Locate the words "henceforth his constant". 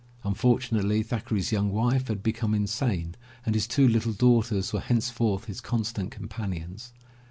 4.79-6.09